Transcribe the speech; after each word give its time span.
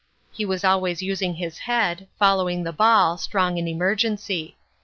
He 0.31 0.45
was 0.45 0.63
always 0.63 1.03
using 1.03 1.35
his 1.35 1.59
head, 1.59 2.07
following 2.17 2.63
the 2.63 2.73
ball, 2.73 3.17
strong 3.19 3.59
in 3.59 3.67
emergency. 3.67 4.57